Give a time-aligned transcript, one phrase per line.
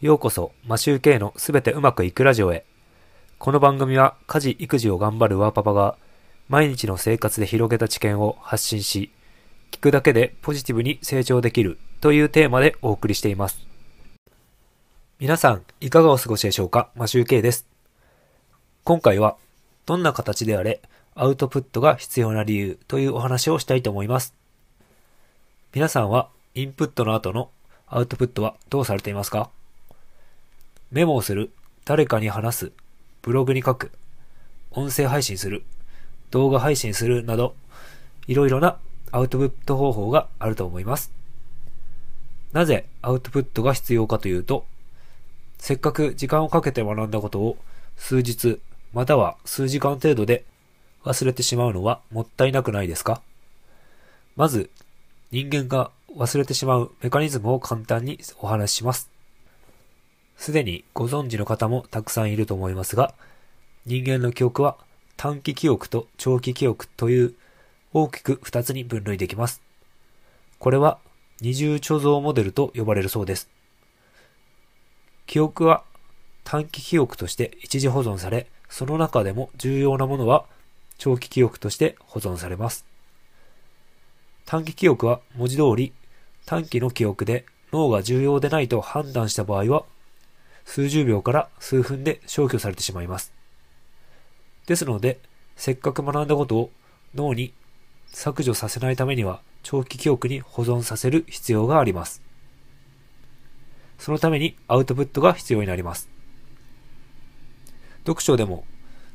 [0.00, 2.64] ようこそ、マシューケイのすべてうまくいくラジオへ。
[3.40, 5.96] この番組は家事・育児を頑張るワーパパが
[6.48, 9.10] 毎日の生活で広げた知見を発信し、
[9.72, 13.60] 聞くだけでポジティブに成長できるというテーマでお送りしています。
[15.18, 16.90] 皆さん、いかがお過ごしでしょうか？
[16.94, 17.66] マシューケイです。
[18.84, 19.36] 今回は、
[19.84, 20.80] どんな形であれ、
[21.16, 24.32] アウトプットが必要な理由というお話をしたいと思います。
[25.74, 27.50] 皆さんは、インプットの後の
[27.88, 29.50] アウトプットはどうされていますか？
[30.90, 31.50] メモをする、
[31.84, 32.72] 誰かに話す、
[33.22, 33.92] ブログに書く、
[34.70, 35.64] 音声配信する、
[36.30, 37.24] 動画配信する。
[37.24, 37.54] など、
[38.26, 38.78] いろいろな
[39.12, 41.12] アウトプット方法があると思います。
[42.52, 44.66] なぜアウトプットが必要かというと、
[45.58, 47.58] せっかく時間をかけて学んだことを
[47.96, 48.60] 数日、
[48.94, 50.44] または数時間程度で
[51.04, 53.20] 忘れてしまうのはもったいなくないですか？
[54.36, 54.70] まず、
[55.30, 59.10] 人間が忘れてしまうメカニズムを簡単にお話しします。
[60.38, 63.12] すでにご存知の方もたくさんいると思いますが、
[63.84, 64.78] 人間の記憶は
[65.16, 67.34] 短期記憶と長期記憶という
[67.92, 69.60] 大きく二つに分類できます。
[70.58, 70.98] これは
[71.40, 73.48] 二重貯蔵モデルと呼ばれるそうです。
[75.26, 75.82] 記憶は
[76.44, 80.46] 短期記憶として一時保存され、その中でも重要なものは
[80.98, 82.86] 長期記憶として保存されます。
[84.46, 85.92] 短期記憶は文字通り
[86.46, 89.84] 短期の記憶で脳が重要でないと判断した場合は
[90.68, 93.32] 数十秒から数分で消去されてしまいます。
[94.66, 95.18] ですので、
[95.56, 96.70] せっかく学んだことを
[97.14, 97.54] 脳に
[98.08, 102.20] 削除させないためには長期記憶に保存させる必要があります。
[103.98, 106.10] そのためにアウトプットが必要になります。
[108.00, 108.64] 読書でも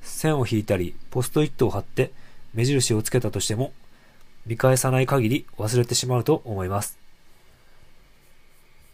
[0.00, 2.12] 線を引いたりポストイットを貼って
[2.54, 3.74] 目印をつけたとしても
[4.46, 6.98] 見返さない限り忘れてしまうと思います。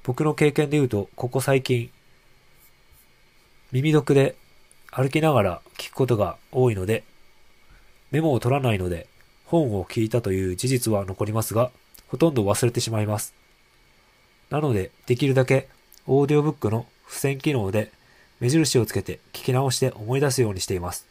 [0.02, 1.90] 僕の経験で言うと、ここ最近、
[3.70, 4.34] 耳読で
[4.90, 7.04] 歩きながら聞くことが多いので、
[8.10, 9.06] メモを取らないので、
[9.44, 11.70] 本を聞いたという事実は残りますが、
[12.06, 13.34] ほとんど忘れてしまいます。
[14.48, 15.68] なので、できるだけ、
[16.06, 17.92] オーディオブックの付箋機能で
[18.40, 21.06] 目印をつけて聞き直して思い出すようにしています。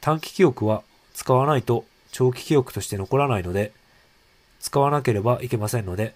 [0.00, 3.72] 短期記憶は使わないと長期記憶として残らないので、
[4.60, 6.14] 使わなければいけませんので、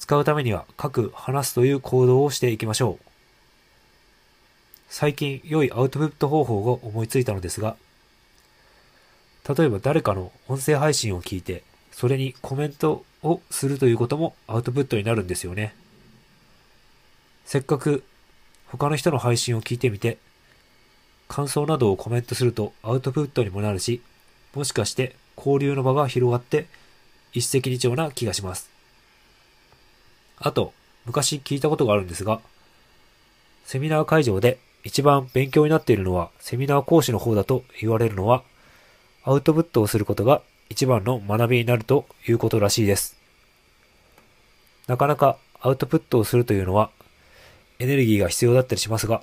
[0.00, 3.04] 使うためには書く、話すという行動をしていきましょう。
[4.88, 7.76] 最近良いアウトプット方法を思いついたのですが、
[9.46, 11.62] 例えば誰かの音声配信を聞いて、
[11.92, 15.74] それにコメントをするということもアウトプットになるんですよね。
[17.44, 18.02] せっかく
[18.68, 20.16] 他の人の配信を聞いてみて、
[21.28, 24.00] 感想などをコメントするとアウトプットにもなるし、
[24.54, 26.66] もしかして交流の場が広がって
[27.34, 28.69] 一石二鳥な気がします。
[30.40, 30.72] あと、
[31.04, 32.40] 昔聞いたことがあるんですが、
[33.64, 38.42] セミナー会場で一番勉強になっているのはセミナー講師の方だと言われるのは、
[39.22, 40.40] アウトプットをすることが
[40.70, 43.16] 一番の学びになるということらしいです。
[44.86, 46.90] なかなかアウトプットをするというのは
[47.78, 49.22] エネルギーが必要だったりしますが、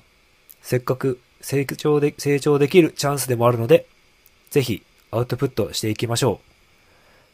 [0.62, 3.86] せっかく成長で成長できるチャンスでもあるので、
[4.50, 6.46] ぜひアウトプットしていきましょう。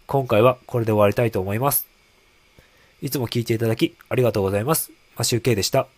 [0.06, 1.93] 今回はこれで終わりたいと思います。
[3.04, 4.90] いつも聞いていただきありがとうございます。
[5.18, 5.88] マシュウケイでした。